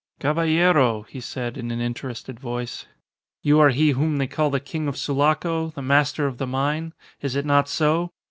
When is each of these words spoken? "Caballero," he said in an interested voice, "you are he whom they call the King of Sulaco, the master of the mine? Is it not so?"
"Caballero," 0.19 1.03
he 1.03 1.21
said 1.21 1.59
in 1.59 1.69
an 1.69 1.79
interested 1.79 2.39
voice, 2.39 2.87
"you 3.43 3.59
are 3.59 3.69
he 3.69 3.91
whom 3.91 4.17
they 4.17 4.25
call 4.25 4.49
the 4.49 4.59
King 4.59 4.87
of 4.87 4.97
Sulaco, 4.97 5.69
the 5.75 5.83
master 5.83 6.25
of 6.25 6.39
the 6.39 6.47
mine? 6.47 6.95
Is 7.21 7.35
it 7.35 7.45
not 7.45 7.69
so?" 7.69 8.11